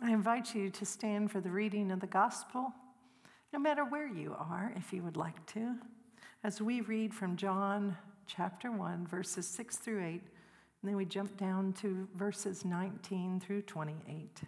I 0.00 0.12
invite 0.12 0.54
you 0.54 0.70
to 0.70 0.86
stand 0.86 1.32
for 1.32 1.40
the 1.40 1.50
reading 1.50 1.90
of 1.90 1.98
the 1.98 2.06
gospel, 2.06 2.72
no 3.52 3.58
matter 3.58 3.84
where 3.84 4.06
you 4.06 4.32
are, 4.38 4.72
if 4.76 4.92
you 4.92 5.02
would 5.02 5.16
like 5.16 5.44
to, 5.46 5.74
as 6.44 6.62
we 6.62 6.82
read 6.82 7.12
from 7.12 7.36
John 7.36 7.96
chapter 8.24 8.70
1, 8.70 9.08
verses 9.08 9.48
6 9.48 9.76
through 9.78 10.04
8, 10.04 10.12
and 10.12 10.20
then 10.84 10.94
we 10.94 11.04
jump 11.04 11.36
down 11.36 11.72
to 11.80 12.06
verses 12.14 12.64
19 12.64 13.40
through 13.40 13.62
28. 13.62 14.42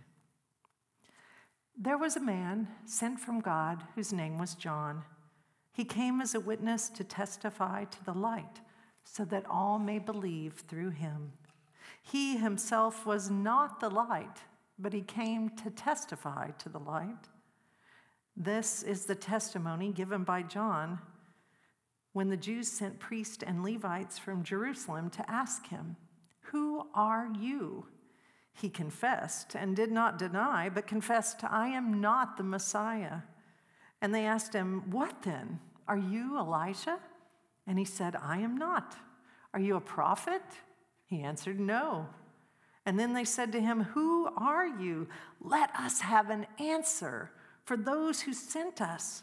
There 1.77 1.99
was 1.99 2.15
a 2.15 2.21
man 2.21 2.69
sent 2.85 3.19
from 3.19 3.41
God 3.41 3.83
whose 3.97 4.13
name 4.13 4.39
was 4.39 4.55
John. 4.55 5.03
He 5.73 5.85
came 5.85 6.21
as 6.21 6.37
a 6.37 6.41
witness 6.41 6.89
to 6.91 7.03
testify 7.03 7.85
to 7.87 8.05
the 8.05 8.15
light, 8.15 8.61
so 9.03 9.25
that 9.25 9.47
all 9.51 9.81
may 9.81 9.99
believe 9.99 10.63
through 10.69 10.91
him. 10.91 11.33
He 12.01 12.37
himself 12.37 13.05
was 13.05 13.29
not 13.31 13.81
the 13.81 13.91
light 13.91 14.43
but 14.81 14.93
he 14.93 15.03
came 15.03 15.51
to 15.51 15.71
testify 15.71 16.51
to 16.59 16.69
the 16.69 16.79
light. 16.79 17.29
This 18.37 18.83
is 18.83 19.05
the 19.05 19.15
testimony 19.15 19.93
given 19.93 20.25
by 20.25 20.43
John 20.43 20.99
when 22.13 22.29
the 22.29 22.37
Jews 22.37 22.69
sent 22.69 22.99
priests 22.99 23.45
and 23.47 23.63
Levites 23.63 24.19
from 24.19 24.43
Jerusalem 24.43 25.11
to 25.11 25.31
ask 25.31 25.69
him, 25.69 25.97
Who 26.53 26.87
are 26.95 27.29
you? 27.39 27.87
He 28.53 28.69
confessed 28.69 29.55
and 29.55 29.77
did 29.77 29.93
not 29.93 30.19
deny, 30.19 30.69
but 30.69 30.87
confessed, 30.87 31.45
I 31.45 31.69
am 31.69 32.01
not 32.01 32.37
the 32.37 32.43
Messiah. 32.43 33.19
And 34.03 34.15
they 34.15 34.27
asked 34.27 34.53
him, 34.53 34.91
What 34.91 35.23
then? 35.23 35.61
Are 35.87 35.99
you 35.99 36.39
Elijah? 36.39 36.99
And 37.67 37.79
he 37.79 37.85
said, 37.85 38.17
I 38.17 38.39
am 38.39 38.57
not. 38.57 38.97
Are 39.55 39.61
you 39.61 39.77
a 39.77 39.81
prophet? 39.81 40.43
He 41.07 41.21
answered, 41.21 41.61
No. 41.61 42.09
And 42.91 42.99
then 42.99 43.13
they 43.13 43.25
said 43.25 43.53
to 43.53 43.61
him, 43.61 43.85
Who 43.85 44.29
are 44.37 44.67
you? 44.67 45.07
Let 45.41 45.71
us 45.77 46.01
have 46.01 46.29
an 46.29 46.49
answer 46.59 47.31
for 47.63 47.77
those 47.77 48.23
who 48.23 48.33
sent 48.33 48.83
us. 48.83 49.23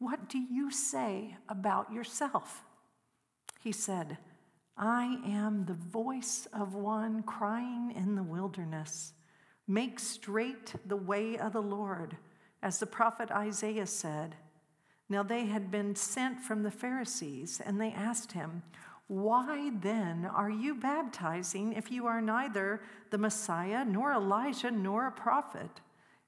What 0.00 0.28
do 0.28 0.38
you 0.38 0.72
say 0.72 1.36
about 1.48 1.92
yourself? 1.92 2.64
He 3.60 3.70
said, 3.70 4.18
I 4.76 5.20
am 5.24 5.66
the 5.66 5.74
voice 5.74 6.48
of 6.52 6.74
one 6.74 7.22
crying 7.22 7.92
in 7.94 8.16
the 8.16 8.24
wilderness. 8.24 9.12
Make 9.68 10.00
straight 10.00 10.74
the 10.84 10.96
way 10.96 11.38
of 11.38 11.52
the 11.52 11.62
Lord, 11.62 12.16
as 12.60 12.80
the 12.80 12.86
prophet 12.86 13.30
Isaiah 13.30 13.86
said. 13.86 14.34
Now 15.08 15.22
they 15.22 15.46
had 15.46 15.70
been 15.70 15.94
sent 15.94 16.40
from 16.40 16.64
the 16.64 16.72
Pharisees, 16.72 17.62
and 17.64 17.80
they 17.80 17.92
asked 17.92 18.32
him, 18.32 18.64
why 19.08 19.70
then 19.80 20.24
are 20.24 20.50
you 20.50 20.74
baptizing 20.74 21.74
if 21.74 21.92
you 21.92 22.06
are 22.06 22.20
neither 22.20 22.80
the 23.10 23.18
Messiah, 23.18 23.84
nor 23.84 24.12
Elijah, 24.12 24.70
nor 24.70 25.06
a 25.06 25.12
prophet? 25.12 25.80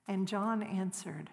And 0.06 0.28
John 0.28 0.62
answered, 0.62 1.30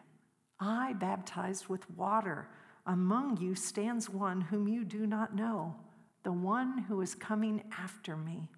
I 0.59 0.93
baptized 0.93 1.67
with 1.67 1.89
water. 1.91 2.49
Among 2.87 3.37
you 3.37 3.55
stands 3.55 4.09
one 4.09 4.41
whom 4.41 4.67
you 4.67 4.83
do 4.83 5.05
not 5.05 5.35
know, 5.35 5.75
the 6.23 6.31
one 6.31 6.79
who 6.79 7.01
is 7.01 7.13
coming 7.13 7.63
after 7.77 8.17
me. 8.17 8.49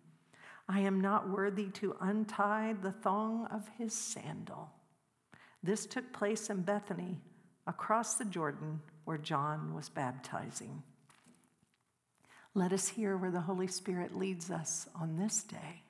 I 0.70 0.82
am 0.82 1.02
not 1.02 1.30
worthy 1.30 1.70
to 1.76 1.96
untie 2.02 2.76
the 2.82 2.92
thong 2.92 3.48
of 3.52 3.70
his 3.78 3.94
sandal. 3.94 4.70
This 5.64 5.86
took 5.86 6.14
place 6.14 6.50
in 6.50 6.62
Bethany, 6.62 7.20
across 7.66 8.16
the 8.16 8.26
Jordan, 8.26 8.82
where 9.06 9.18
John 9.18 9.74
was 9.74 9.90
baptizing. 9.90 10.84
Let 12.58 12.74
us 12.74 12.88
hear 12.88 13.18
where 13.18 13.30
the 13.30 13.42
Holy 13.42 13.68
Spirit 13.68 14.18
leads 14.18 14.50
us 14.50 14.90
on 15.00 15.16
this 15.16 15.44
day. 15.44 15.84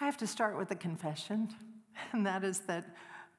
I 0.00 0.06
have 0.06 0.16
to 0.16 0.26
start 0.26 0.56
with 0.56 0.70
a 0.70 0.74
confession, 0.74 1.50
and 2.12 2.24
that 2.24 2.42
is 2.42 2.60
that 2.60 2.86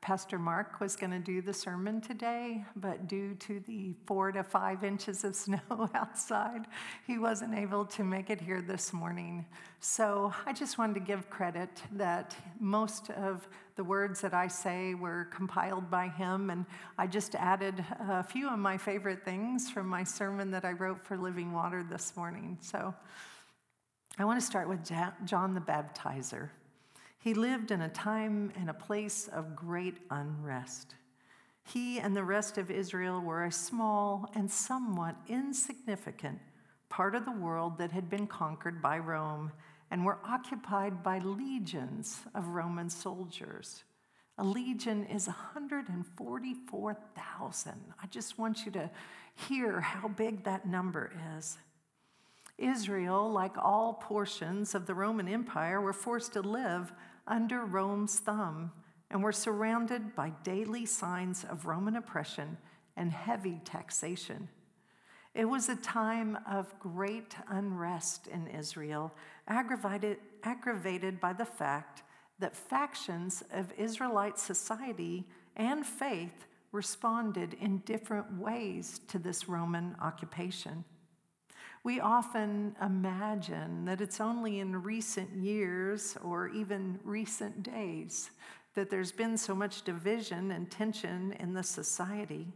Pastor 0.02 0.40
Mark 0.40 0.80
was 0.80 0.96
going 0.96 1.12
to 1.12 1.20
do 1.20 1.44
the 1.44 1.54
sermon 1.54 2.02
today, 2.02 2.66
but 2.76 3.08
due 3.08 3.36
to 3.36 3.60
the 3.68 3.94
four 4.08 4.32
to 4.32 4.44
five 4.44 4.84
inches 4.84 5.24
of 5.24 5.36
snow 5.46 5.90
outside, 5.94 6.66
he 7.06 7.20
wasn't 7.20 7.54
able 7.54 7.86
to 7.86 8.04
make 8.04 8.32
it 8.32 8.42
here 8.42 8.64
this 8.64 8.94
morning. 8.94 9.46
So 9.80 10.34
I 10.48 10.54
just 10.54 10.80
wanted 10.80 10.96
to 10.96 11.02
give 11.02 11.30
credit 11.30 11.70
that 11.92 12.36
most 12.60 13.12
of 13.12 13.48
the 13.76 13.84
words 13.84 14.22
that 14.22 14.34
I 14.34 14.48
say 14.48 14.96
were 14.96 15.26
compiled 15.26 15.92
by 15.92 16.08
him, 16.08 16.50
and 16.50 16.66
I 16.98 17.06
just 17.06 17.36
added 17.36 17.86
a 18.00 18.24
few 18.24 18.50
of 18.50 18.58
my 18.58 18.80
favorite 18.80 19.24
things 19.24 19.70
from 19.70 19.88
my 19.88 20.04
sermon 20.04 20.50
that 20.50 20.66
I 20.66 20.72
wrote 20.72 21.06
for 21.06 21.16
Living 21.16 21.54
Water 21.54 21.86
this 21.88 22.18
morning. 22.18 22.58
So 22.60 22.92
I 24.18 24.26
want 24.26 24.40
to 24.40 24.46
start 24.46 24.68
with 24.68 24.84
John 25.26 25.54
the 25.54 25.62
Baptizer. 25.62 26.50
He 27.22 27.34
lived 27.36 27.70
in 27.70 27.82
a 27.82 27.90
time 27.90 28.52
and 28.56 28.68
a 28.68 28.74
place 28.74 29.28
of 29.28 29.56
great 29.56 29.98
unrest. 30.10 30.96
He 31.64 32.00
and 32.00 32.16
the 32.16 32.24
rest 32.24 32.58
of 32.58 32.72
Israel 32.72 33.22
were 33.22 33.46
a 33.46 33.52
small 33.52 34.28
and 34.34 34.50
somewhat 34.50 35.16
insignificant 35.28 36.40
part 36.90 37.14
of 37.14 37.26
the 37.26 37.32
world 37.32 37.78
that 37.78 37.92
had 37.92 38.10
been 38.10 38.26
conquered 38.26 38.82
by 38.82 38.98
Rome 38.98 39.52
and 39.92 40.04
were 40.04 40.18
occupied 40.26 41.04
by 41.04 41.20
legions 41.20 42.22
of 42.34 42.48
Roman 42.48 42.90
soldiers. 42.90 43.84
A 44.40 44.44
legion 44.44 45.06
is 45.06 45.28
144,000. 45.28 47.74
I 48.02 48.08
just 48.08 48.40
want 48.40 48.66
you 48.66 48.72
to 48.72 48.90
hear 49.48 49.80
how 49.80 50.08
big 50.08 50.44
that 50.46 50.68
number 50.68 51.12
is. 51.38 51.60
Israel, 52.58 53.32
like 53.32 53.56
all 53.58 53.94
portions 53.94 54.74
of 54.74 54.88
the 54.88 54.96
Roman 54.96 55.28
Empire, 55.28 55.82
were 55.82 55.94
forced 55.94 56.34
to 56.34 56.42
live 56.42 56.92
under 57.28 57.66
Rome's 57.66 58.20
thumb 58.20 58.72
and 59.10 59.24
were 59.24 59.32
surrounded 59.32 60.16
by 60.16 60.32
daily 60.44 60.86
signs 60.86 61.44
of 61.44 61.66
Roman 61.66 61.96
oppression 61.96 62.58
and 62.96 63.12
heavy 63.12 63.62
taxation. 63.66 64.48
It 65.34 65.46
was 65.46 65.70
a 65.70 65.76
time 65.76 66.38
of 66.50 66.78
great 66.80 67.36
unrest 67.50 68.28
in 68.28 68.48
Israel, 68.48 69.14
aggravated, 69.48 70.18
aggravated 70.44 71.20
by 71.20 71.34
the 71.34 71.46
fact 71.46 72.04
that 72.40 72.56
factions 72.56 73.44
of 73.54 73.72
Israelite 73.78 74.38
society 74.38 75.26
and 75.56 75.86
faith 75.86 76.48
responded 76.72 77.56
in 77.56 77.78
different 77.80 78.38
ways 78.38 79.00
to 79.08 79.20
this 79.20 79.48
Roman 79.48 79.96
occupation. 80.02 80.84
We 81.84 82.00
often 82.00 82.76
imagine 82.80 83.86
that 83.86 84.02
it's 84.02 84.22
only 84.22 84.60
in 84.60 84.84
recent 84.84 85.36
years 85.36 86.16
or 86.24 86.48
even 86.50 87.00
recent 87.04 87.64
days 87.64 88.30
that 88.76 88.92
there's 88.92 89.12
been 89.12 89.36
so 89.36 89.56
much 89.56 89.82
division 89.82 90.52
and 90.52 90.70
tension 90.70 91.34
in 91.40 91.54
the 91.54 91.64
society. 91.64 92.48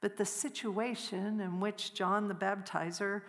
But 0.00 0.16
the 0.16 0.24
situation 0.24 1.40
in 1.40 1.60
which 1.60 1.94
John 1.94 2.26
the 2.26 2.34
Baptizer 2.34 3.22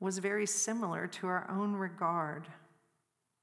was 0.00 0.18
very 0.18 0.46
similar 0.46 1.06
to 1.08 1.26
our 1.26 1.46
own 1.50 1.74
regard. 1.74 2.48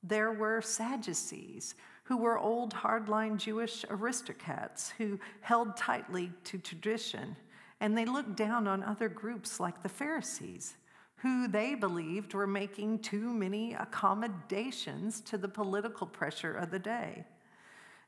There 0.02 0.32
were 0.32 0.62
Sadducees, 0.62 1.76
who 2.06 2.18
were 2.18 2.40
old 2.40 2.74
hardline 2.74 3.38
Jewish 3.38 3.86
aristocrats 3.92 4.90
who 4.98 5.20
held 5.42 5.78
tightly 5.78 6.32
to 6.46 6.58
tradition, 6.58 7.36
and 7.80 7.96
they 7.96 8.06
looked 8.06 8.36
down 8.36 8.68
on 8.68 8.84
other 8.84 9.08
groups 9.08 9.60
like 9.60 9.84
the 9.84 9.90
Pharisees 9.90 10.76
who 11.22 11.48
they 11.48 11.76
believed 11.76 12.34
were 12.34 12.48
making 12.48 13.00
too 13.00 13.32
many 13.32 13.74
accommodations 13.74 15.22
to 15.22 15.38
the 15.38 15.48
political 15.48 16.08
pressure 16.08 16.56
of 16.56 16.72
the 16.72 16.80
day. 16.80 17.24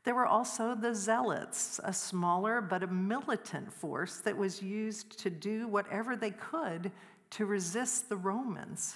There 0.04 0.16
were 0.16 0.26
also 0.26 0.74
the 0.74 0.96
Zealots, 0.96 1.80
a 1.84 1.94
smaller 1.94 2.60
but 2.60 2.84
a 2.84 2.88
militant 2.88 3.72
force 3.72 4.18
that 4.18 4.36
was 4.36 4.62
used 4.62 5.20
to 5.20 5.30
do 5.30 5.68
whatever 5.68 6.16
they 6.16 6.32
could 6.32 6.92
to 7.32 7.46
resist 7.46 8.10
the 8.10 8.18
Romans. 8.18 8.96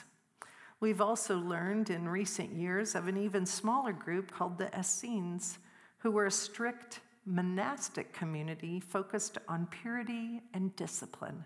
We've 0.80 1.02
also 1.02 1.38
learned 1.38 1.90
in 1.90 2.10
recent 2.10 2.54
years 2.54 2.96
of 2.96 3.08
an 3.08 3.18
even 3.18 3.46
smaller 3.46 3.94
group 3.94 4.32
called 4.32 4.58
the 4.58 4.76
Essenes, 4.78 5.60
who 6.00 6.12
were 6.12 6.26
a 6.26 6.32
strict 6.32 7.02
monastic 7.26 8.14
community 8.14 8.80
focused 8.80 9.38
on 9.48 9.68
purity 9.68 10.42
and 10.54 10.76
discipline. 10.76 11.44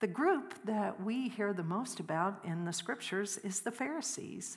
The 0.00 0.06
group 0.06 0.54
that 0.64 1.04
we 1.04 1.28
hear 1.28 1.52
the 1.52 1.62
most 1.62 2.00
about 2.00 2.42
in 2.42 2.64
the 2.64 2.72
scriptures 2.72 3.36
is 3.38 3.60
the 3.60 3.70
Pharisees. 3.70 4.56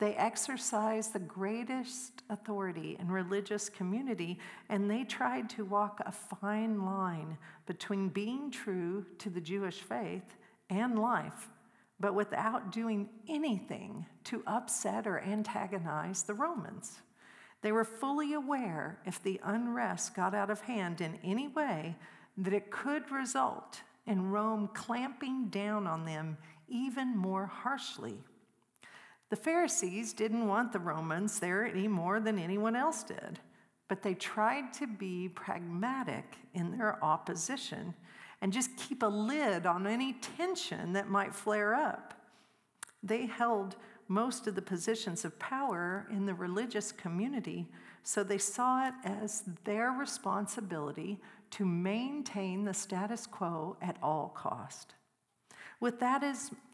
They 0.00 0.16
exercise 0.16 1.08
the 1.08 1.20
greatest 1.20 2.22
authority 2.28 2.96
in 2.98 3.08
religious 3.08 3.68
community, 3.68 4.40
and 4.68 4.90
they 4.90 5.04
tried 5.04 5.48
to 5.50 5.64
walk 5.64 6.00
a 6.04 6.10
fine 6.10 6.84
line 6.84 7.38
between 7.66 8.08
being 8.08 8.50
true 8.50 9.06
to 9.18 9.30
the 9.30 9.40
Jewish 9.40 9.82
faith 9.82 10.36
and 10.68 10.98
life, 10.98 11.48
but 12.00 12.16
without 12.16 12.72
doing 12.72 13.08
anything 13.28 14.04
to 14.24 14.42
upset 14.48 15.06
or 15.06 15.20
antagonize 15.20 16.24
the 16.24 16.34
Romans. 16.34 17.02
They 17.60 17.70
were 17.70 17.84
fully 17.84 18.32
aware 18.32 18.98
if 19.06 19.22
the 19.22 19.40
unrest 19.44 20.16
got 20.16 20.34
out 20.34 20.50
of 20.50 20.62
hand 20.62 21.00
in 21.00 21.20
any 21.22 21.46
way 21.46 21.94
that 22.36 22.52
it 22.52 22.72
could 22.72 23.12
result 23.12 23.82
and 24.06 24.32
Rome 24.32 24.68
clamping 24.74 25.48
down 25.48 25.86
on 25.86 26.04
them 26.04 26.36
even 26.68 27.16
more 27.16 27.46
harshly. 27.46 28.18
The 29.30 29.36
Pharisees 29.36 30.12
didn't 30.12 30.46
want 30.46 30.72
the 30.72 30.78
Romans 30.78 31.40
there 31.40 31.64
any 31.64 31.88
more 31.88 32.20
than 32.20 32.38
anyone 32.38 32.76
else 32.76 33.02
did, 33.02 33.38
but 33.88 34.02
they 34.02 34.14
tried 34.14 34.72
to 34.74 34.86
be 34.86 35.28
pragmatic 35.28 36.36
in 36.54 36.70
their 36.70 37.02
opposition 37.02 37.94
and 38.42 38.52
just 38.52 38.76
keep 38.76 39.02
a 39.02 39.06
lid 39.06 39.66
on 39.66 39.86
any 39.86 40.14
tension 40.14 40.92
that 40.92 41.08
might 41.08 41.34
flare 41.34 41.74
up. 41.74 42.14
They 43.02 43.26
held 43.26 43.76
most 44.08 44.46
of 44.46 44.54
the 44.54 44.62
positions 44.62 45.24
of 45.24 45.38
power 45.38 46.06
in 46.10 46.26
the 46.26 46.34
religious 46.34 46.92
community, 46.92 47.68
so 48.02 48.22
they 48.22 48.38
saw 48.38 48.88
it 48.88 48.94
as 49.04 49.44
their 49.64 49.92
responsibility 49.92 51.20
to 51.52 51.64
maintain 51.64 52.64
the 52.64 52.74
status 52.74 53.26
quo 53.26 53.76
at 53.80 53.96
all 54.02 54.32
cost. 54.34 54.94
With 55.80 55.98
that 56.00 56.22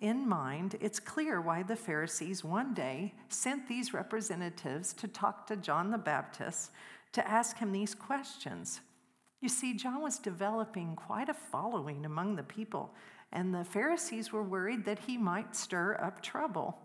in 0.01 0.29
mind, 0.29 0.77
it's 0.81 1.01
clear 1.01 1.41
why 1.41 1.63
the 1.63 1.77
Pharisees 1.77 2.45
one 2.45 2.75
day 2.75 3.15
sent 3.29 3.67
these 3.67 3.95
representatives 3.95 4.93
to 4.95 5.09
talk 5.09 5.47
to 5.47 5.57
John 5.57 5.91
the 5.91 5.99
Baptist 5.99 6.71
to 7.13 7.27
ask 7.27 7.57
him 7.57 7.73
these 7.73 7.95
questions. 7.95 8.81
You 9.41 9.49
see, 9.49 9.73
John 9.75 10.03
was 10.03 10.19
developing 10.19 10.95
quite 10.95 11.29
a 11.29 11.35
following 11.35 12.05
among 12.05 12.37
the 12.37 12.43
people, 12.43 12.93
and 13.33 13.55
the 13.55 13.65
Pharisees 13.65 14.33
were 14.33 14.43
worried 14.43 14.85
that 14.85 14.99
he 14.99 15.17
might 15.17 15.57
stir 15.57 15.99
up 16.03 16.23
trouble. 16.23 16.79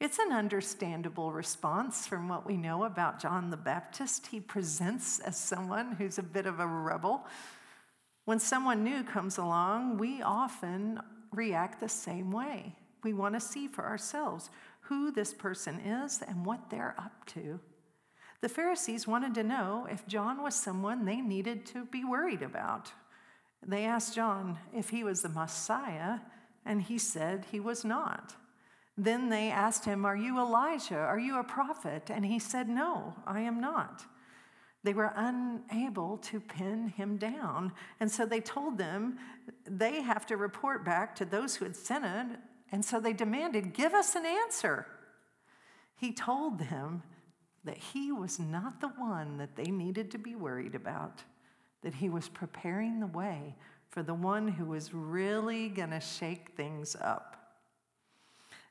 It's 0.00 0.18
an 0.18 0.32
understandable 0.32 1.30
response 1.30 2.06
from 2.06 2.26
what 2.26 2.46
we 2.46 2.56
know 2.56 2.84
about 2.84 3.20
John 3.20 3.50
the 3.50 3.58
Baptist. 3.58 4.28
He 4.28 4.40
presents 4.40 5.18
as 5.18 5.36
someone 5.38 5.92
who's 5.92 6.18
a 6.18 6.22
bit 6.22 6.46
of 6.46 6.58
a 6.58 6.66
rebel. 6.66 7.26
When 8.24 8.38
someone 8.38 8.82
new 8.82 9.04
comes 9.04 9.36
along, 9.36 9.98
we 9.98 10.22
often 10.22 11.00
react 11.32 11.80
the 11.80 11.88
same 11.88 12.30
way. 12.30 12.76
We 13.04 13.12
want 13.12 13.34
to 13.34 13.40
see 13.40 13.68
for 13.68 13.84
ourselves 13.84 14.48
who 14.80 15.12
this 15.12 15.34
person 15.34 15.78
is 15.80 16.22
and 16.26 16.46
what 16.46 16.70
they're 16.70 16.94
up 16.96 17.26
to. 17.34 17.60
The 18.40 18.48
Pharisees 18.48 19.06
wanted 19.06 19.34
to 19.34 19.44
know 19.44 19.86
if 19.90 20.06
John 20.06 20.42
was 20.42 20.54
someone 20.54 21.04
they 21.04 21.20
needed 21.20 21.66
to 21.66 21.84
be 21.84 22.06
worried 22.06 22.40
about. 22.40 22.90
They 23.66 23.84
asked 23.84 24.14
John 24.14 24.58
if 24.74 24.88
he 24.88 25.04
was 25.04 25.20
the 25.20 25.28
Messiah, 25.28 26.20
and 26.64 26.80
he 26.80 26.96
said 26.96 27.48
he 27.52 27.60
was 27.60 27.84
not. 27.84 28.34
Then 29.02 29.30
they 29.30 29.50
asked 29.50 29.86
him, 29.86 30.04
Are 30.04 30.16
you 30.16 30.38
Elijah? 30.38 30.98
Are 30.98 31.18
you 31.18 31.38
a 31.38 31.44
prophet? 31.44 32.10
And 32.10 32.26
he 32.26 32.38
said, 32.38 32.68
No, 32.68 33.14
I 33.26 33.40
am 33.40 33.58
not. 33.58 34.04
They 34.82 34.92
were 34.92 35.12
unable 35.16 36.18
to 36.18 36.38
pin 36.38 36.88
him 36.88 37.16
down. 37.16 37.72
And 37.98 38.10
so 38.10 38.26
they 38.26 38.40
told 38.40 38.76
them 38.76 39.18
they 39.66 40.02
have 40.02 40.26
to 40.26 40.36
report 40.36 40.84
back 40.84 41.14
to 41.16 41.24
those 41.24 41.56
who 41.56 41.64
had 41.64 41.76
sent 41.76 42.04
it. 42.04 42.38
And 42.72 42.84
so 42.84 43.00
they 43.00 43.14
demanded, 43.14 43.72
Give 43.72 43.94
us 43.94 44.14
an 44.16 44.26
answer. 44.26 44.86
He 45.96 46.12
told 46.12 46.58
them 46.58 47.02
that 47.64 47.78
he 47.78 48.12
was 48.12 48.38
not 48.38 48.82
the 48.82 48.88
one 48.88 49.38
that 49.38 49.56
they 49.56 49.70
needed 49.70 50.10
to 50.10 50.18
be 50.18 50.34
worried 50.34 50.74
about, 50.74 51.22
that 51.80 51.94
he 51.94 52.10
was 52.10 52.28
preparing 52.28 53.00
the 53.00 53.06
way 53.06 53.54
for 53.88 54.02
the 54.02 54.14
one 54.14 54.46
who 54.46 54.66
was 54.66 54.92
really 54.92 55.70
going 55.70 55.90
to 55.90 56.00
shake 56.00 56.50
things 56.54 56.94
up. 57.00 57.39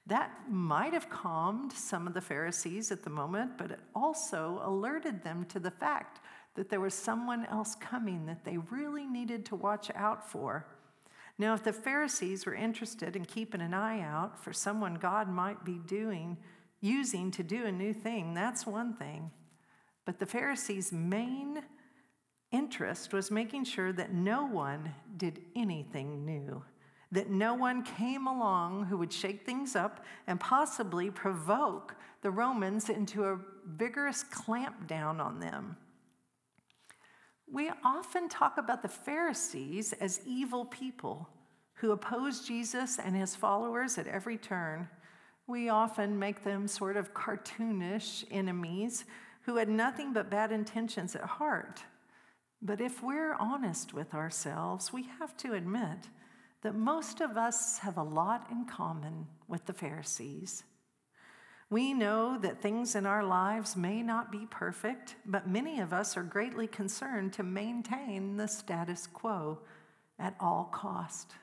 That 0.10 0.50
might 0.50 0.94
have 0.94 1.08
calmed 1.08 1.72
some 1.72 2.08
of 2.08 2.16
the 2.16 2.22
Pharisees 2.22 2.92
at 2.92 3.04
the 3.04 3.12
moment, 3.12 3.60
but 3.60 3.70
it 3.70 3.80
also 3.94 4.60
alerted 4.64 5.24
them 5.24 5.46
to 5.46 5.60
the 5.60 5.70
fact 5.70 6.20
that 6.56 6.68
there 6.68 6.80
was 6.80 6.96
someone 6.96 7.46
else 7.46 7.76
coming 7.76 8.26
that 8.26 8.44
they 8.44 8.58
really 8.58 9.06
needed 9.06 9.46
to 9.46 9.56
watch 9.56 9.92
out 9.94 10.28
for. 10.28 10.66
Now, 11.38 11.54
if 11.54 11.64
the 11.64 11.72
Pharisees 11.72 12.48
were 12.48 12.56
interested 12.56 13.16
in 13.16 13.24
keeping 13.24 13.62
an 13.62 13.76
eye 13.76 14.02
out 14.02 14.44
for 14.44 14.52
someone 14.52 14.96
God 14.96 15.30
might 15.30 15.64
be 15.64 15.80
doing, 15.86 16.38
using 16.82 17.30
to 17.32 17.44
do 17.44 17.66
a 17.66 17.72
new 17.72 17.94
thing, 17.94 18.34
that's 18.34 18.66
one 18.66 18.96
thing. 18.96 19.30
But 20.06 20.18
the 20.18 20.26
Pharisees' 20.26 20.92
main 20.92 21.62
interest 22.52 23.14
was 23.14 23.30
making 23.30 23.66
sure 23.66 23.94
that 23.94 24.12
no 24.12 24.44
one 24.48 24.92
did 25.18 25.40
anything 25.56 26.26
new 26.26 26.64
that 27.12 27.30
no 27.30 27.54
one 27.54 27.84
came 27.84 28.28
along 28.28 28.86
who 28.86 28.98
would 28.98 29.12
shake 29.12 29.46
things 29.46 29.76
up 29.76 30.06
and 30.28 30.40
possibly 30.40 31.10
provoke 31.10 31.96
the 32.22 32.32
Romans 32.32 32.90
into 32.90 33.26
a 33.26 33.40
vigorous 33.66 34.24
clampdown 34.24 35.20
on 35.20 35.40
them. 35.40 35.78
We 37.52 37.72
often 37.84 38.30
talk 38.30 38.58
about 38.58 38.84
the 38.84 38.88
Pharisees 38.88 39.94
as 39.94 40.22
evil 40.26 40.66
people 40.66 41.30
who 41.76 41.92
oppose 41.92 42.46
Jesus 42.46 43.00
and 43.00 43.16
his 43.16 43.36
followers 43.36 43.98
at 43.98 44.06
every 44.06 44.38
turn. 44.38 44.88
We 45.48 45.70
often 45.70 46.20
make 46.20 46.44
them 46.44 46.68
sort 46.68 46.96
of 46.96 47.14
cartoonish 47.14 48.26
enemies 48.30 49.06
who 49.44 49.56
had 49.56 49.70
nothing 49.70 50.14
but 50.14 50.30
bad 50.30 50.52
intentions 50.52 51.16
at 51.16 51.24
heart. 51.24 51.82
But 52.62 52.82
if 52.82 53.02
we're 53.02 53.34
honest 53.36 53.94
with 53.94 54.14
ourselves, 54.14 54.94
we 54.94 55.04
have 55.20 55.36
to 55.38 55.54
admit 55.54 56.10
that 56.62 56.76
most 56.76 57.22
of 57.22 57.38
us 57.38 57.80
have 57.80 57.98
a 57.98 58.04
lot 58.04 58.48
in 58.52 58.66
common 58.66 59.28
with 59.48 59.66
the 59.66 59.74
Pharisees. 59.74 60.64
We 61.70 61.94
know 61.94 62.38
that 62.40 62.62
things 62.62 62.96
in 62.96 63.06
our 63.06 63.24
lives 63.24 63.76
may 63.76 64.02
not 64.02 64.32
be 64.32 64.48
perfect, 64.50 65.16
but 65.26 65.48
many 65.48 65.80
of 65.80 65.94
us 65.94 66.18
are 66.18 66.24
greatly 66.24 66.66
concerned 66.66 67.34
to 67.34 67.44
maintain 67.44 68.38
the 68.38 68.48
status 68.48 69.06
quo 69.06 69.60
at 70.18 70.36
all 70.40 70.70
cost. 70.74 71.34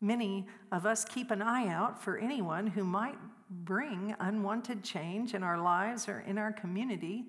Many 0.00 0.46
of 0.70 0.86
us 0.86 1.04
keep 1.04 1.30
an 1.30 1.42
eye 1.42 1.66
out 1.68 2.00
for 2.02 2.18
anyone 2.18 2.66
who 2.68 2.84
might 2.84 3.18
bring 3.50 4.14
unwanted 4.20 4.84
change 4.84 5.34
in 5.34 5.42
our 5.42 5.60
lives 5.60 6.08
or 6.08 6.20
in 6.20 6.38
our 6.38 6.52
community. 6.52 7.24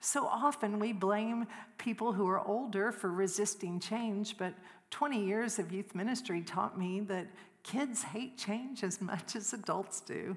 So 0.00 0.26
often 0.26 0.78
we 0.78 0.92
blame 0.92 1.46
people 1.76 2.12
who 2.12 2.28
are 2.28 2.46
older 2.46 2.92
for 2.92 3.10
resisting 3.10 3.80
change, 3.80 4.38
but 4.38 4.54
20 4.90 5.24
years 5.24 5.58
of 5.58 5.72
youth 5.72 5.94
ministry 5.94 6.42
taught 6.42 6.78
me 6.78 7.00
that 7.00 7.26
kids 7.62 8.02
hate 8.02 8.38
change 8.38 8.82
as 8.82 9.00
much 9.00 9.34
as 9.36 9.52
adults 9.52 10.00
do. 10.00 10.36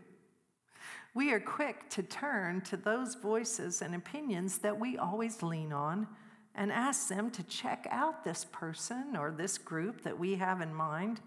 We 1.13 1.31
are 1.33 1.39
quick 1.39 1.89
to 1.91 2.03
turn 2.03 2.61
to 2.61 2.77
those 2.77 3.15
voices 3.15 3.81
and 3.81 3.93
opinions 3.93 4.59
that 4.59 4.79
we 4.79 4.97
always 4.97 5.43
lean 5.43 5.73
on 5.73 6.07
and 6.55 6.71
ask 6.71 7.07
them 7.07 7.29
to 7.31 7.43
check 7.43 7.87
out 7.91 8.23
this 8.23 8.45
person 8.51 9.15
or 9.17 9.31
this 9.31 9.57
group 9.57 10.03
that 10.03 10.17
we 10.17 10.35
have 10.35 10.61
in 10.61 10.73
mind. 10.73 11.21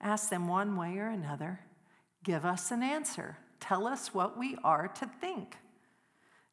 Ask 0.00 0.30
them 0.30 0.48
one 0.48 0.76
way 0.76 0.98
or 0.98 1.08
another. 1.08 1.60
Give 2.22 2.44
us 2.44 2.70
an 2.70 2.82
answer. 2.82 3.36
Tell 3.60 3.86
us 3.86 4.14
what 4.14 4.38
we 4.38 4.56
are 4.64 4.88
to 4.88 5.06
think. 5.20 5.56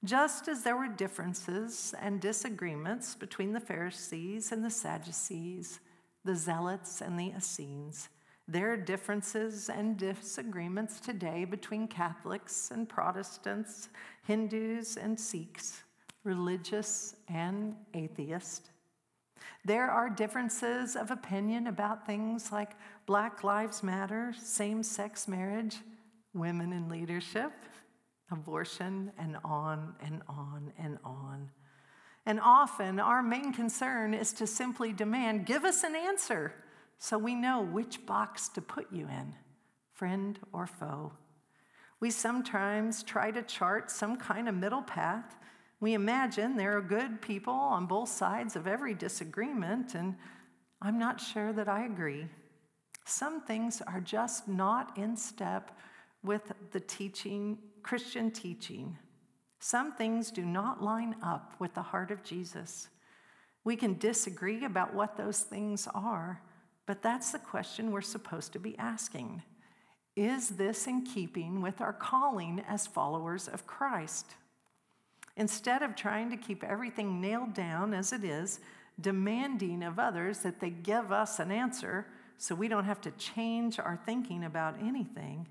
Just 0.04 0.48
as 0.48 0.64
there 0.64 0.76
were 0.76 0.88
differences 0.88 1.94
and 2.02 2.20
disagreements 2.20 3.14
between 3.14 3.54
the 3.54 3.60
Pharisees 3.60 4.52
and 4.52 4.66
the 4.66 4.70
Sadducees, 4.70 5.80
the 6.26 6.36
Zealots 6.36 7.02
and 7.02 7.20
the 7.20 7.34
Essenes. 7.38 8.10
There 8.48 8.74
are 8.74 8.78
differences 8.78 9.70
and 9.70 9.98
disagreements 9.98 11.00
today 11.00 11.46
between 11.46 11.88
Catholics 11.88 12.72
and 12.72 12.90
Protestants, 12.90 13.90
Hindus 14.26 14.98
and 14.98 15.20
Sikhs, 15.20 15.84
religious 16.24 17.16
and 17.28 17.76
atheist. 17.94 18.72
There 19.66 19.90
are 19.90 20.10
differences 20.10 20.96
of 20.96 21.12
opinion 21.12 21.68
about 21.68 22.08
things 22.08 22.52
like 22.52 22.72
Black 23.06 23.44
Lives 23.44 23.84
Matter, 23.84 24.34
same 24.42 24.82
sex 24.82 25.28
marriage, 25.28 25.78
women 26.34 26.74
in 26.74 26.90
leadership, 26.90 27.52
abortion, 28.32 29.12
and 29.18 29.38
on 29.44 29.96
and 30.04 30.22
on 30.28 30.72
and 30.78 30.98
on. 31.04 31.50
And 32.26 32.40
often 32.40 33.00
our 33.00 33.24
main 33.24 33.54
concern 33.54 34.14
is 34.14 34.32
to 34.34 34.48
simply 34.48 34.94
demand, 34.94 35.46
give 35.46 35.66
us 35.66 35.84
an 35.84 35.96
answer 35.96 36.54
so 37.00 37.18
we 37.18 37.34
know 37.34 37.62
which 37.62 38.06
box 38.06 38.48
to 38.50 38.62
put 38.62 38.92
you 38.92 39.08
in, 39.08 39.34
friend 39.92 40.38
or 40.54 40.68
foe. 40.68 41.14
We 42.00 42.12
sometimes 42.12 43.04
try 43.04 43.32
to 43.32 43.42
chart 43.42 43.90
some 43.90 44.18
kind 44.18 44.48
of 44.48 44.56
middle 44.56 44.84
path. 44.84 45.36
We 45.80 45.94
imagine 45.94 46.58
there 46.58 46.78
are 46.78 46.82
good 46.82 47.22
people 47.22 47.54
on 47.54 47.88
both 47.88 48.10
sides 48.10 48.56
of 48.56 48.68
every 48.68 48.94
disagreement, 48.94 49.96
and 49.96 50.16
I'm 50.82 51.00
not 51.00 51.20
sure 51.20 51.54
that 51.54 51.68
I 51.68 51.86
agree. 51.86 52.28
Some 53.06 53.42
things 53.42 53.82
are 53.88 54.00
just 54.00 54.48
not 54.48 54.98
in 54.98 55.18
step 55.18 55.78
with 56.24 56.52
the 56.72 56.80
teaching, 56.80 57.58
Christian 57.84 58.32
teaching. 58.32 58.98
Some 59.60 59.92
things 59.92 60.32
do 60.32 60.44
not 60.44 60.84
line 60.84 61.16
up 61.22 61.54
with 61.60 61.74
the 61.74 61.82
heart 61.82 62.12
of 62.12 62.24
Jesus. 62.24 62.90
We 63.64 63.76
can 63.76 64.00
disagree 64.00 64.66
about 64.66 64.94
what 64.94 65.18
those 65.18 65.42
things 65.42 65.88
are, 65.94 66.42
but 66.86 67.04
that's 67.04 67.32
the 67.32 67.40
question 67.40 67.92
we're 67.92 68.02
supposed 68.02 68.54
to 68.54 68.60
be 68.60 68.78
asking. 68.78 69.44
Is 70.16 70.50
this 70.50 70.88
in 70.88 71.04
keeping 71.04 71.62
with 71.62 71.80
our 71.80 71.94
calling 71.94 72.64
as 72.68 72.88
followers 72.88 73.48
of 73.48 73.68
Christ? 73.68 74.36
Instead 75.38 75.82
of 75.84 75.96
trying 75.96 76.30
to 76.32 76.38
keep 76.38 76.64
everything 76.64 77.22
nailed 77.22 77.54
down 77.54 77.94
as 77.94 78.12
it 78.12 78.24
is, 78.24 78.60
demanding 79.00 79.84
of 79.84 80.00
others 80.00 80.40
that 80.40 80.60
they 80.60 80.70
give 80.70 81.12
us 81.12 81.40
an 81.40 81.52
answer 81.52 82.06
so 82.38 82.56
we 82.56 82.68
don't 82.68 82.86
have 82.86 83.02
to 83.02 83.12
change 83.12 83.80
our 83.80 84.00
thinking 84.06 84.44
about 84.44 84.76
anything, 84.82 85.48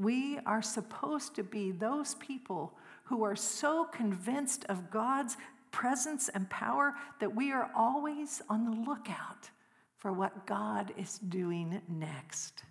We 0.00 0.38
are 0.46 0.62
supposed 0.62 1.34
to 1.34 1.42
be 1.42 1.72
those 1.72 2.14
people 2.14 2.72
who 3.04 3.22
are 3.22 3.36
so 3.36 3.84
convinced 3.84 4.64
of 4.70 4.90
God's 4.90 5.36
presence 5.72 6.30
and 6.30 6.48
power 6.48 6.94
that 7.20 7.36
we 7.36 7.52
are 7.52 7.70
always 7.76 8.40
on 8.48 8.64
the 8.64 8.90
lookout 8.90 9.50
for 9.98 10.10
what 10.10 10.46
God 10.46 10.94
is 10.96 11.18
doing 11.18 11.82
next. 11.86 12.62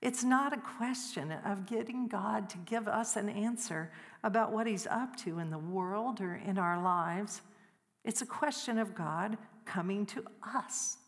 It's 0.00 0.22
not 0.22 0.52
a 0.52 0.76
question 0.78 1.32
of 1.44 1.66
getting 1.66 2.06
God 2.06 2.48
to 2.50 2.58
give 2.58 2.86
us 2.86 3.16
an 3.16 3.28
answer 3.28 3.90
about 4.22 4.52
what 4.52 4.68
He's 4.68 4.86
up 4.86 5.16
to 5.24 5.40
in 5.40 5.50
the 5.50 5.58
world 5.58 6.20
or 6.20 6.36
in 6.36 6.58
our 6.58 6.80
lives. 6.80 7.42
It's 8.04 8.22
a 8.22 8.26
question 8.26 8.78
of 8.78 8.94
God 8.94 9.36
coming 9.64 10.06
to 10.06 10.24
us, 10.56 10.98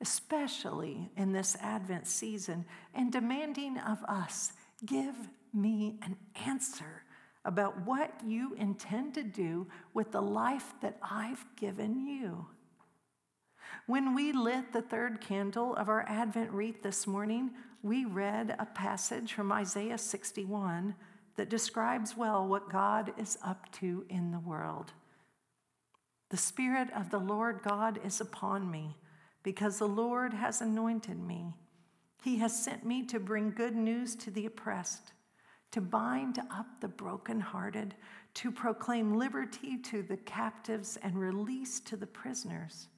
especially 0.00 1.10
in 1.18 1.32
this 1.32 1.54
Advent 1.60 2.06
season, 2.06 2.64
and 2.94 3.12
demanding 3.12 3.76
of 3.76 4.02
us 4.04 4.54
give 4.84 5.14
me 5.52 5.98
an 6.02 6.16
answer 6.44 7.02
about 7.44 7.86
what 7.86 8.12
you 8.26 8.54
intend 8.54 9.14
to 9.14 9.22
do 9.22 9.66
with 9.94 10.10
the 10.12 10.20
life 10.20 10.74
that 10.82 10.98
I've 11.02 11.44
given 11.56 12.06
you. 12.06 12.46
When 13.86 14.14
we 14.14 14.32
lit 14.32 14.72
the 14.72 14.82
third 14.82 15.20
candle 15.20 15.74
of 15.76 15.88
our 15.88 16.04
Advent 16.08 16.50
wreath 16.50 16.82
this 16.82 17.06
morning, 17.06 17.52
we 17.82 18.04
read 18.04 18.56
a 18.58 18.66
passage 18.66 19.32
from 19.32 19.52
Isaiah 19.52 19.98
61 19.98 20.94
that 21.36 21.48
describes 21.48 22.16
well 22.16 22.46
what 22.46 22.70
God 22.70 23.12
is 23.16 23.38
up 23.44 23.70
to 23.74 24.04
in 24.08 24.32
the 24.32 24.40
world. 24.40 24.92
The 26.30 26.36
Spirit 26.36 26.88
of 26.96 27.10
the 27.10 27.18
Lord 27.18 27.60
God 27.62 28.00
is 28.04 28.20
upon 28.20 28.68
me 28.70 28.96
because 29.44 29.78
the 29.78 29.86
Lord 29.86 30.34
has 30.34 30.60
anointed 30.60 31.18
me. 31.18 31.54
He 32.22 32.38
has 32.38 32.64
sent 32.64 32.84
me 32.84 33.04
to 33.04 33.20
bring 33.20 33.50
good 33.50 33.76
news 33.76 34.16
to 34.16 34.30
the 34.30 34.46
oppressed, 34.46 35.12
to 35.70 35.80
bind 35.80 36.38
up 36.50 36.66
the 36.80 36.88
brokenhearted, 36.88 37.94
to 38.34 38.50
proclaim 38.50 39.16
liberty 39.16 39.78
to 39.78 40.02
the 40.02 40.16
captives 40.16 40.98
and 41.02 41.18
release 41.18 41.80
to 41.80 41.96
the 41.96 42.06
prisoners, 42.06 42.88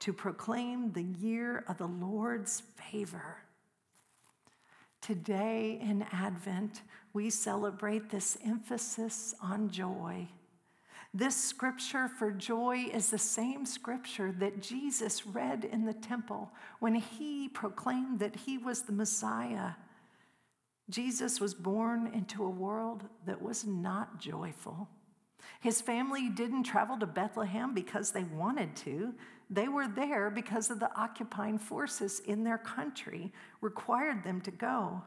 to 0.00 0.12
proclaim 0.12 0.92
the 0.92 1.02
year 1.02 1.64
of 1.68 1.78
the 1.78 1.86
Lord's 1.86 2.62
favor. 2.76 3.38
Today 5.00 5.78
in 5.80 6.04
Advent, 6.12 6.82
we 7.12 7.30
celebrate 7.30 8.10
this 8.10 8.36
emphasis 8.44 9.34
on 9.42 9.70
joy. 9.70 10.28
This 11.12 11.36
scripture 11.36 12.06
for 12.06 12.30
joy 12.30 12.86
is 12.92 13.10
the 13.10 13.18
same 13.18 13.66
scripture 13.66 14.32
that 14.38 14.62
Jesus 14.62 15.26
read 15.26 15.64
in 15.64 15.84
the 15.84 15.92
temple 15.92 16.52
when 16.78 16.94
he 16.94 17.48
proclaimed 17.48 18.20
that 18.20 18.36
he 18.36 18.58
was 18.58 18.82
the 18.82 18.92
Messiah. 18.92 19.72
Jesus 20.88 21.40
was 21.40 21.52
born 21.52 22.12
into 22.14 22.44
a 22.44 22.50
world 22.50 23.04
that 23.26 23.42
was 23.42 23.66
not 23.66 24.20
joyful. 24.20 24.88
His 25.60 25.80
family 25.80 26.28
didn't 26.28 26.62
travel 26.62 26.96
to 26.98 27.06
Bethlehem 27.06 27.74
because 27.74 28.12
they 28.12 28.24
wanted 28.24 28.76
to. 28.76 29.12
They 29.48 29.66
were 29.66 29.88
there 29.88 30.30
because 30.30 30.70
of 30.70 30.78
the 30.78 30.94
occupying 30.96 31.58
forces 31.58 32.20
in 32.20 32.44
their 32.44 32.58
country 32.58 33.32
required 33.60 34.22
them 34.22 34.40
to 34.42 34.50
go. 34.52 35.02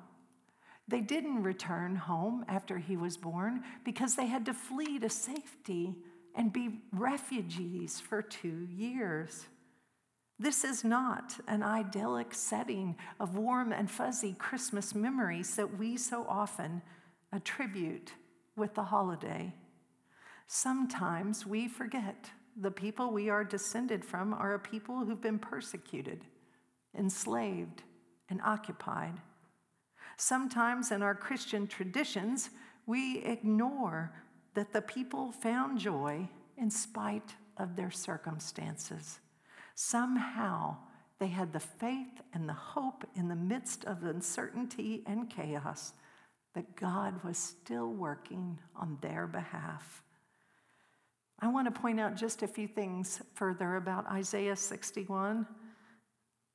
They 0.87 1.01
didn't 1.01 1.43
return 1.43 1.95
home 1.95 2.45
after 2.47 2.77
he 2.77 2.97
was 2.97 3.17
born 3.17 3.63
because 3.83 4.15
they 4.15 4.27
had 4.27 4.45
to 4.45 4.53
flee 4.53 4.99
to 4.99 5.09
safety 5.09 5.95
and 6.35 6.51
be 6.51 6.81
refugees 6.91 7.99
for 7.99 8.21
two 8.21 8.67
years. 8.69 9.45
This 10.39 10.63
is 10.63 10.83
not 10.83 11.39
an 11.47 11.63
idyllic 11.63 12.33
setting 12.33 12.97
of 13.19 13.37
warm 13.37 13.71
and 13.71 13.89
fuzzy 13.89 14.35
Christmas 14.37 14.95
memories 14.95 15.55
that 15.55 15.77
we 15.77 15.95
so 15.95 16.25
often 16.27 16.81
attribute 17.31 18.11
with 18.55 18.73
the 18.73 18.83
holiday. 18.83 19.53
Sometimes 20.47 21.45
we 21.45 21.67
forget 21.67 22.29
the 22.59 22.71
people 22.71 23.11
we 23.11 23.29
are 23.29 23.43
descended 23.43 24.03
from 24.03 24.33
are 24.33 24.55
a 24.55 24.59
people 24.59 25.05
who've 25.05 25.21
been 25.21 25.39
persecuted, 25.39 26.25
enslaved, 26.97 27.83
and 28.29 28.41
occupied. 28.41 29.13
Sometimes 30.17 30.91
in 30.91 31.01
our 31.01 31.15
Christian 31.15 31.67
traditions, 31.67 32.49
we 32.85 33.19
ignore 33.19 34.13
that 34.53 34.73
the 34.73 34.81
people 34.81 35.31
found 35.31 35.79
joy 35.79 36.27
in 36.57 36.69
spite 36.69 37.35
of 37.57 37.75
their 37.75 37.91
circumstances. 37.91 39.19
Somehow, 39.75 40.77
they 41.19 41.27
had 41.27 41.53
the 41.53 41.59
faith 41.59 42.21
and 42.33 42.47
the 42.47 42.53
hope 42.53 43.05
in 43.15 43.27
the 43.27 43.35
midst 43.35 43.85
of 43.85 44.03
uncertainty 44.03 45.03
and 45.05 45.29
chaos 45.29 45.93
that 46.53 46.75
God 46.75 47.23
was 47.23 47.37
still 47.37 47.91
working 47.91 48.59
on 48.75 48.97
their 49.01 49.25
behalf. 49.25 50.03
I 51.39 51.47
want 51.47 51.73
to 51.73 51.79
point 51.79 51.99
out 51.99 52.15
just 52.15 52.43
a 52.43 52.47
few 52.47 52.67
things 52.67 53.21
further 53.33 53.75
about 53.75 54.07
Isaiah 54.07 54.55
61. 54.55 55.47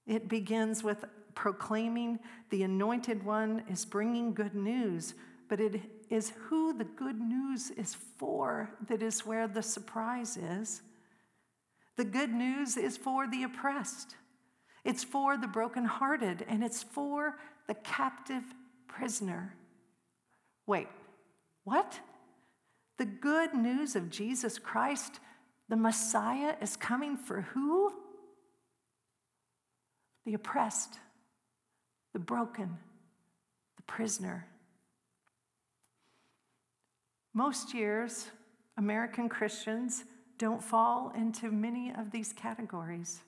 It 0.07 0.29
begins 0.29 0.83
with 0.83 1.05
proclaiming 1.38 2.18
the 2.50 2.64
anointed 2.64 3.23
one 3.23 3.62
is 3.71 3.85
bringing 3.85 4.35
good 4.35 4.57
news, 4.57 5.14
but 5.49 5.61
it 5.61 5.80
is 6.11 6.33
who 6.49 6.76
the 6.76 6.85
good 6.85 7.21
news 7.21 7.71
is 7.71 7.97
for 8.18 8.68
that 8.88 9.02
is 9.04 9.25
where 9.25 9.47
the 9.47 9.62
surprise 9.62 10.37
is. 10.37 10.83
The 11.97 12.04
good 12.04 12.33
news 12.33 12.76
is 12.76 12.97
for 12.97 13.28
the 13.28 13.45
oppressed, 13.45 14.16
it's 14.85 15.04
for 15.04 15.37
the 15.37 15.47
brokenhearted, 15.47 16.45
and 16.49 16.64
it's 16.64 16.83
for 16.83 17.38
the 17.68 17.75
captive 17.75 18.42
prisoner. 18.88 19.54
Wait, 20.66 20.88
what? 21.62 22.00
The 22.99 23.07
good 23.07 23.54
news 23.54 23.95
of 23.95 24.11
Jesus 24.11 24.59
Christ, 24.59 25.21
the 25.68 25.76
Messiah, 25.76 26.57
is 26.61 26.76
coming 26.76 27.16
for 27.16 27.42
who? 27.42 27.92
The 30.26 30.35
oppressed 30.35 30.99
the 32.19 32.25
broken, 32.25 32.77
the 33.77 33.83
prisoner. 33.83 34.45
Most 37.33 37.73
years, 37.73 38.27
American 38.77 39.29
Christians 39.29 40.03
don't 40.37 40.63
fall 40.63 41.13
into 41.15 41.53
many 41.53 41.93
of 41.97 42.11
these 42.11 42.33
categories. 42.33 43.21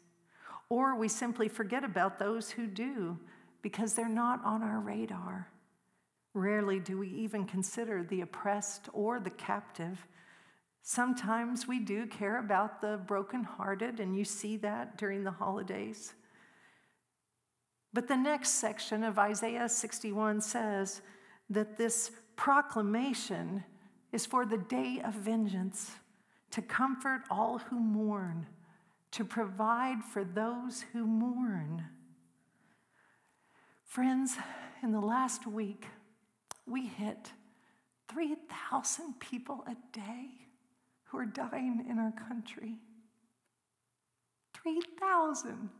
Or 0.69 0.97
we 0.97 1.07
simply 1.07 1.47
forget 1.49 1.85
about 1.85 2.19
those 2.19 2.51
who 2.51 2.67
do 2.67 3.17
because 3.63 3.95
they're 3.95 4.09
not 4.09 4.45
on 4.45 4.61
our 4.61 4.81
radar. 4.81 5.47
Rarely 6.35 6.81
do 6.81 6.99
we 6.99 7.11
even 7.11 7.45
consider 7.45 8.03
the 8.03 8.23
oppressed 8.23 8.89
or 8.93 9.21
the 9.21 9.31
captive. 9.31 10.05
Sometimes 10.83 11.69
we 11.69 11.79
do 11.79 12.09
care 12.09 12.41
about 12.41 12.81
the 12.81 12.99
brokenhearted, 13.07 14.01
and 14.01 14.19
you 14.19 14.25
see 14.25 14.57
that 14.57 14.99
during 14.99 15.23
the 15.23 15.31
holidays. 15.31 16.15
But 17.93 18.07
the 18.07 18.17
next 18.17 18.51
section 18.51 19.03
of 19.03 19.19
Isaiah 19.19 19.69
61 19.69 20.41
says 20.43 21.03
that 21.49 21.77
this 21.77 22.13
proclamation 22.37 23.65
is 24.13 24.27
for 24.27 24.47
the 24.47 24.59
day 24.59 25.01
of 25.05 25.15
vengeance, 25.15 25.93
to 26.53 26.63
comfort 26.63 27.23
all 27.31 27.59
who 27.59 27.79
mourn, 27.79 28.47
to 29.13 29.25
provide 29.25 30.03
for 30.05 30.25
those 30.25 30.85
who 30.93 31.07
mourn. 31.07 31.85
Friends, 33.85 34.37
in 34.83 34.93
the 34.93 35.01
last 35.01 35.47
week, 35.47 35.87
we 36.67 36.87
hit 36.87 37.33
3,000 38.09 39.19
people 39.19 39.65
a 39.67 39.77
day 39.93 40.27
who 41.05 41.19
are 41.19 41.27
dying 41.27 41.85
in 41.89 41.99
our 41.99 42.13
country. 42.13 42.77
3,000. 44.55 45.71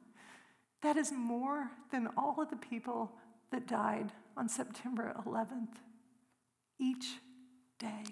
That 0.83 0.97
is 0.97 1.13
more 1.13 1.71
than 1.91 2.09
all 2.17 2.41
of 2.41 2.51
the 2.51 2.57
people 2.57 3.13
that 3.51 3.67
died 3.67 4.13
on 4.37 4.49
September 4.49 5.15
11th 5.27 5.77
each 6.79 7.07
day. 7.79 8.05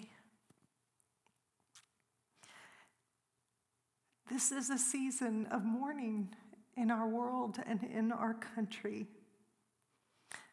This 4.31 4.53
is 4.53 4.69
a 4.69 4.79
season 4.79 5.47
of 5.51 5.65
mourning 5.65 6.29
in 6.77 6.91
our 6.91 7.09
world 7.09 7.59
and 7.67 7.83
in 7.83 8.13
our 8.13 8.35
country. 8.35 9.07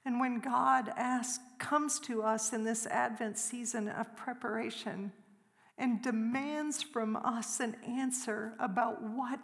And 0.05 0.19
when 0.19 0.39
God 0.39 0.91
asks, 0.95 1.43
comes 1.57 1.99
to 2.01 2.21
us 2.21 2.53
in 2.53 2.63
this 2.63 2.85
Advent 2.85 3.37
season 3.37 3.89
of 3.89 4.15
preparation 4.15 5.11
and 5.77 6.01
demands 6.01 6.81
from 6.81 7.15
us 7.17 7.59
an 7.59 7.75
answer 7.87 8.53
about 8.59 9.01
what 9.01 9.39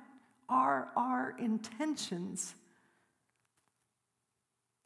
are 0.47 0.89
our 0.95 1.35
intentions, 1.39 2.55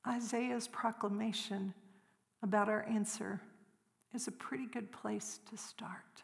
Isaiah's 0.07 0.67
proclamation 0.67 1.73
about 2.43 2.69
our 2.69 2.83
answer 2.83 3.41
is 4.13 4.27
a 4.27 4.31
pretty 4.31 4.67
good 4.67 4.91
place 4.91 5.39
to 5.49 5.57
start. 5.57 6.23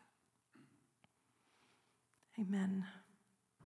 Amen. 2.40 2.86